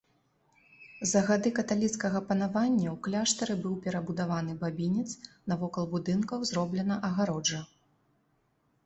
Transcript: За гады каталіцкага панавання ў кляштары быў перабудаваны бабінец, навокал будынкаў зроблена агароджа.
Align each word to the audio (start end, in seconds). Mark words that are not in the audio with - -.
За 1.09 1.19
гады 1.25 1.49
каталіцкага 1.57 2.21
панавання 2.29 2.87
ў 2.91 2.93
кляштары 3.07 3.57
быў 3.65 3.75
перабудаваны 3.83 4.55
бабінец, 4.63 5.05
навокал 5.53 5.85
будынкаў 5.93 6.39
зроблена 6.53 6.99
агароджа. 7.11 7.61